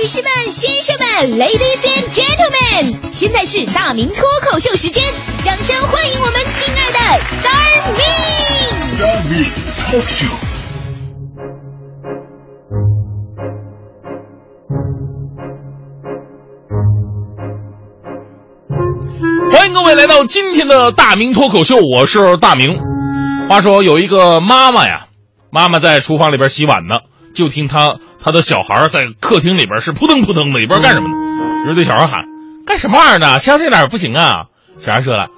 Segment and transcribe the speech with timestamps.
[0.00, 1.06] 女士们、先生们
[1.40, 5.02] ，Ladies and Gentlemen，现在是大明脱口秀时间，
[5.42, 6.98] 掌声欢迎我们亲爱的
[7.42, 9.44] Star Me！Star Me
[9.90, 10.30] Talk Show。
[19.50, 22.78] 欢迎各位来到今天的大明脱口秀，我是大明。
[23.48, 25.08] 话说有一个妈妈呀，
[25.50, 27.00] 妈妈在厨房里边洗碗呢，
[27.38, 31.14] 就听他他的小孩在客厅里边是扑腾扑腾的，也不知道干什么呢。
[31.64, 32.24] 于是对小孩喊
[32.66, 33.38] ：“干什么玩意儿呢？
[33.38, 34.46] 消停点不行啊！”
[34.84, 35.28] 小孩说了：“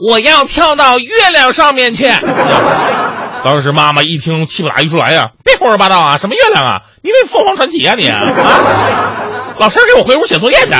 [0.00, 2.08] 我要跳到月亮上面去。”
[3.44, 6.18] 当时妈妈一听，气不打一处来呀、别胡说八道啊！
[6.18, 6.82] 什么月亮啊？
[7.02, 8.20] 你那凤凰传奇啊你啊！
[9.60, 10.72] 老师给我回屋写作业去。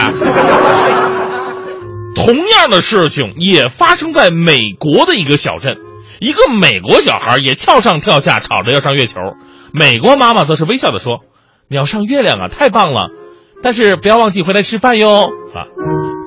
[2.16, 5.76] 同样的事情也发生在美国的一个小镇，
[6.20, 9.20] 一个美国小孩也跳上跳下，吵着要上月球。
[9.72, 11.20] 美国妈妈则是微笑的说
[11.68, 13.10] ：“你要上月亮啊，太棒了，
[13.62, 15.66] 但是不要忘记回来吃饭哟。”啊，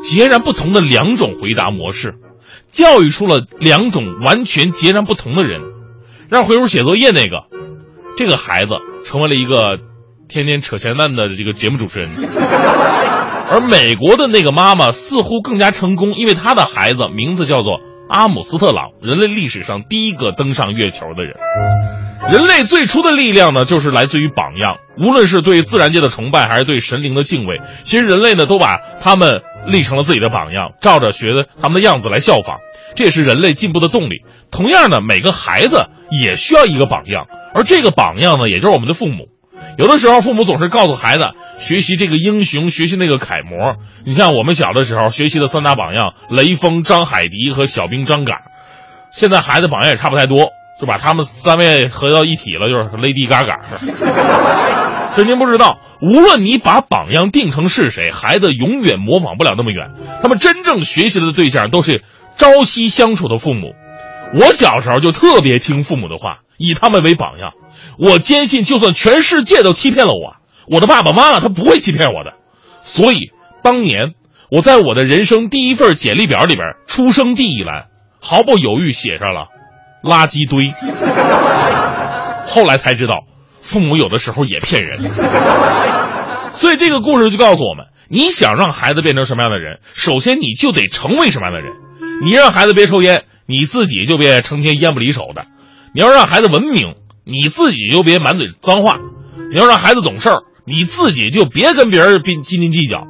[0.03, 2.15] 截然不同的两种回答模式，
[2.71, 5.61] 教育出了两种完全截然不同的人。
[6.29, 7.43] 让回屋写作业那个，
[8.15, 8.69] 这个孩子
[9.03, 9.77] 成为了一个
[10.29, 12.09] 天天扯闲蛋的这个节目主持人。
[13.49, 17.81] 而美国的那个妈妈似乎更加成功，因为她的孩子名字叫做
[18.11, 21.33] 阿姆斯特朗，人类历史上第一个登上月球的人。
[22.29, 32.57] 人类最初的力量呢，就是来自于榜样，无论是对自然界的崇拜，还是对神灵的敬畏，其实人类呢都把他们立成了自己的榜样，照着学的他们的样子来效仿，
[32.95, 34.23] 这也是人类进步的动力。
[34.51, 39.29] 同样呢，每个孩子也需要一个榜样，而这个榜样呢，也就是我们的父母。
[39.81, 41.23] 有的时候，父母总是告诉孩子
[41.57, 43.77] 学习这个英雄，学习那个楷模。
[44.05, 48.41] 你像我们小的时候学习的三大榜样：雷锋、张海迪和小兵张嘎。
[49.09, 53.57] 现在孩子榜样也差不太多，就把他们三位合到一体了，就是 Lady Gaga。
[55.15, 59.93] 可您不知道，无论你把榜样定成是谁，孩子永远模仿不了那么远。
[60.21, 62.03] 他们真正学习的对象都是
[62.37, 63.73] 朝夕相处的父母。
[64.39, 67.53] 我小时候就特别听父母的话，以他们为榜样。
[67.97, 70.35] 我坚信，就算全世界都欺骗了我，
[70.67, 72.33] 我的爸爸妈妈他不会欺骗我的。
[72.83, 73.31] 所以
[73.63, 74.13] 当年
[74.49, 77.85] 我在我的人生第一份简历表里边，出生地一栏
[78.19, 79.47] 毫不犹豫写上了
[80.03, 80.71] 垃圾堆。
[82.47, 83.23] 后来才知道，
[83.61, 85.11] 父母有的时候也骗人。
[86.51, 91.73] 所以这个故事就告诉我们：你想让孩子变成什么样的人，首先你就得成为什么样的人。
[92.23, 95.43] 你让孩子别抽烟，你自己就别成天烟不离手的；
[95.93, 96.95] 你要让孩子文明。
[97.31, 98.99] 你自己就别满嘴脏话，
[99.51, 103.07] 你要让孩子懂事儿，你自己就别跟别人斤斤斤计较。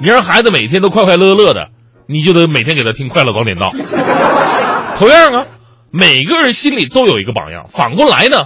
[0.00, 1.68] 你让孩子每天都快快乐乐的，
[2.08, 3.70] 你就得每天给他听《快乐早点到》。
[4.98, 5.46] 同样啊，
[5.92, 7.66] 每个人心里都有一个榜样。
[7.70, 8.44] 反过来呢，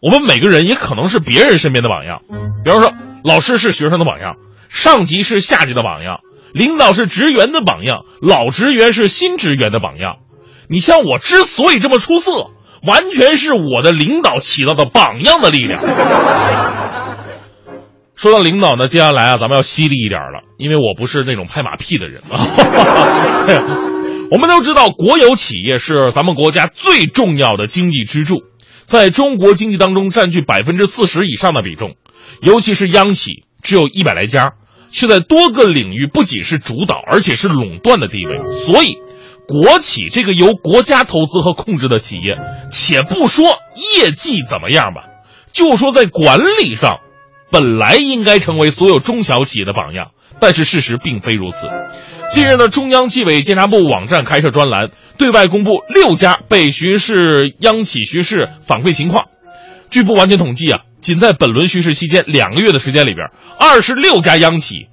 [0.00, 2.20] 我们每个人也可能是别人身边的榜样。
[2.62, 2.92] 比方说，
[3.24, 4.34] 老师是学生的榜样，
[4.68, 6.18] 上级是下级的榜样，
[6.52, 10.16] 领导是职员的榜样，老职员是新职员的榜样。
[10.68, 12.50] 你像我之所以这么出色。
[12.82, 15.80] 完全是我的领导起到的榜样的力量。
[18.14, 22.40] 说到领导呢，接下来啊，咱们要犀利一点了，因为我不是那种拍马屁的人啊。
[24.32, 28.42] 我们都知道，国有企业是咱们国家最重要的经济支柱，
[28.86, 31.96] 在中国经济当中占据百分之四十以上的比重，
[32.40, 34.54] 尤其是央企，只有一百来家，
[34.90, 38.96] 却在多个领域不仅是主导，而且是垄断的地位，所以。
[39.46, 42.36] 国企这个由国家投资和控制的企业，
[42.72, 43.46] 且不说
[44.00, 45.04] 业绩怎么样吧，
[45.52, 46.98] 就说在管理上，
[47.50, 50.10] 本来应该成为所有中小企业的榜样。
[50.38, 51.66] 但是事实并非如此。
[52.30, 59.28] 近日呢，中央纪委监察部网站开设专栏，对外公布六家被巡视央企巡视反馈情况。
[59.88, 64.88] 据不完全统计啊，仅在本轮巡视期间两个月的时间里边，二十六家央企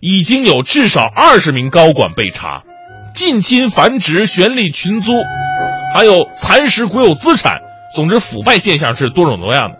[0.00, 2.64] 已经有至少二十名高管被查。
[3.14, 5.12] 近亲繁殖、权力群租，
[5.94, 7.58] 还有蚕食国有资产，
[7.94, 9.78] 总之腐败现象是多种多样的。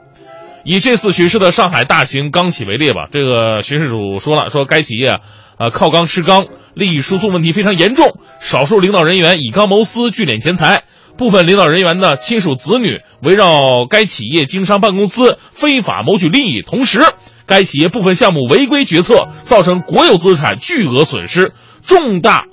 [0.65, 5.17] 以这次巡视的上海大型钢企为例吧，这个巡视组说了，说该企业，
[5.59, 6.45] 呃，靠钢吃钢，
[6.75, 10.83] 利益输送问题非常严重，少数领导人员以钢谋私，聚敛钱财，
[11.17, 17.01] 部分领导人员呢亲属子女围绕该企业经商办公司，非法谋取利益，同时
[17.47, 21.55] 该企业部分项目违规决策，造成国有资产巨额损失，
[21.87, 22.45] 重大。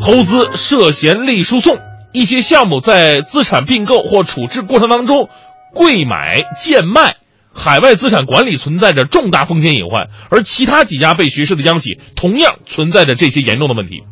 [0.00, 1.76] 投资涉嫌利益输送，
[2.12, 5.28] 一些项目在资产并购或处置过程当中，
[5.74, 7.16] 贵买贱卖，
[7.52, 14.02] 海外资产管理存在着重大风险隐患，而其他几家被巡视的央企同样存在着这些严重的问题。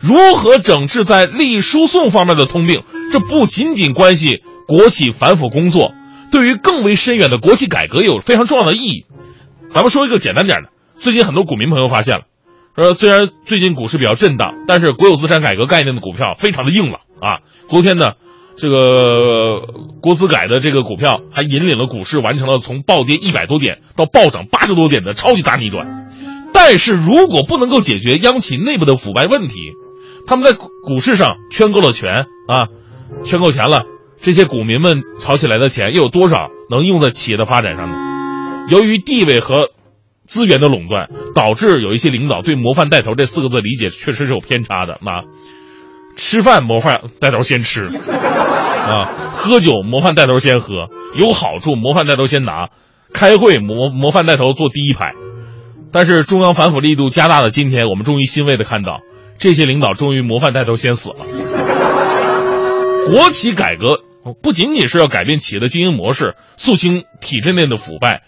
[0.00, 2.82] 如何整治在利益输送方面的通病？
[3.10, 5.92] 这不仅仅关系国企反腐工作，
[6.30, 9.06] 对于更为深远的国企改革有非常重要的意义。
[9.70, 10.68] 咱们说一个简单点的，
[10.98, 12.24] 最近很多股民朋友发现了，
[12.82, 17.38] 说虽然最近股市比较震荡，但是国有资产改革概念的股票非常的硬朗啊。
[17.68, 18.14] 昨天呢，
[18.56, 19.60] 这个
[20.02, 26.10] 国资改的这个股票还引领了股市完成了从暴跌一百多点到暴涨八十多点的超级大逆转。
[26.52, 29.54] 但是如果不能够解决央企内部的腐败问题，
[30.26, 32.66] 他们在股市上圈够了钱啊，
[33.24, 33.84] 圈够钱了，
[34.20, 37.96] 这些股民们炒起来的钱又有多少能用在企业的发展上呢？
[38.68, 39.68] 由于地位和
[40.26, 44.98] 资源的垄断，导致有一些领导对“模范带头”这四个字理解确实是有偏差的。
[45.02, 45.22] 那
[46.16, 47.84] 吃饭模范带头先吃，
[48.86, 52.70] 啊，喝酒模范带头先喝，有好处模范带头先拿，
[53.12, 55.12] 开会模模范带头坐第一排。
[55.92, 59.00] 但是中央反腐力度加大的今天，我们终于欣慰的看到，
[59.38, 61.16] 这些领导终于模范带头先死了。
[63.06, 64.02] 国企改革
[64.42, 68.22] 不仅仅是要改变企业的经营模式，肃清体制内的腐败。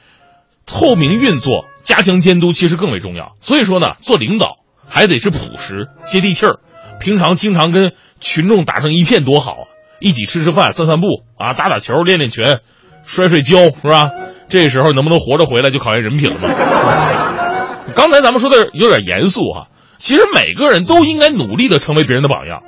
[0.67, 3.37] 透明运作，加强监督，其实更为重要。
[3.41, 4.56] 所以说呢，做领导
[4.88, 6.59] 还得是朴实、接地气儿。
[6.99, 9.65] 平常经常跟群众打成一片多好啊！
[10.00, 11.06] 一起吃吃饭、散散步
[11.38, 12.61] 啊，打打球、练练拳、
[13.05, 14.11] 摔摔跤，是吧？
[14.49, 16.37] 这时候能不能活着回来，就考验人品了。
[17.94, 19.69] 刚才咱们说的有点严肃哈，
[19.99, 22.62] 其实每个人都应该努力的成为别人的榜样。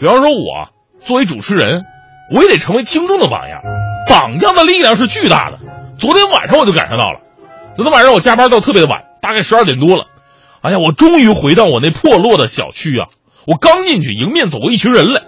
[0.00, 0.70] 比方说，我
[1.00, 1.84] 作为主持人，
[2.32, 3.60] 我也得成为听众的榜样。
[4.08, 5.58] 榜样的力量是巨大的。
[5.98, 7.20] 昨天晚上我就感受到了。
[7.76, 10.06] 昨天晚上我加班到特别的晚，大概十二点多了。
[10.62, 13.08] 哎呀，我终于回到我那破落的小区啊！
[13.46, 15.22] 我刚进去，迎面走过一群人来，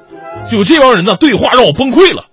[0.48, 2.26] 就这帮人呢，对话让我崩溃了。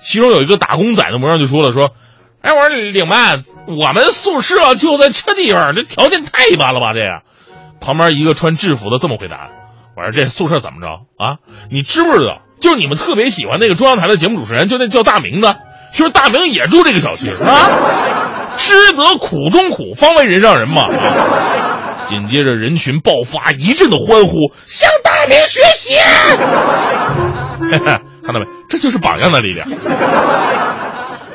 [0.00, 1.92] 其中有一个打工仔的模样就说了：“说，
[2.40, 6.94] 哎，我说领班，我们宿舍就在这地方，这条件太一般了吧？
[6.94, 7.00] 这。”
[7.84, 9.50] 旁边一个穿制服的这么回答
[9.94, 10.86] ：“我说这宿舍怎么着
[11.22, 11.36] 啊？
[11.70, 12.40] 你知不知道？
[12.60, 15.60] 就是你们特别喜欢那个中央台的节目主持人，就那叫大明的，
[15.92, 17.36] 其实大明也住这个小区啊。”
[18.60, 20.86] 吃得苦中苦，方为人上人嘛。
[22.08, 25.94] 紧接着人群爆发，一阵的欢呼，向大明学习。
[27.70, 28.46] 看到没？
[28.68, 29.66] 这就是榜样的力量。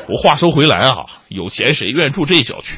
[0.08, 2.78] 我话说回来啊，有钱谁愿意住这小区？